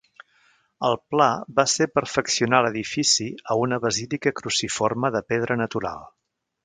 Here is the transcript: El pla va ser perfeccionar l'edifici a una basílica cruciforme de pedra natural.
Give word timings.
El 0.87 0.95
pla 1.13 1.27
va 1.59 1.65
ser 1.73 1.87
perfeccionar 1.97 2.61
l'edifici 2.67 3.27
a 3.51 3.59
una 3.67 3.79
basílica 3.85 4.35
cruciforme 4.41 5.13
de 5.19 5.23
pedra 5.35 5.61
natural. 5.63 6.03